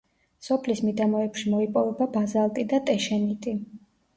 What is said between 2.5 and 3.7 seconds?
და ტეშენიტი.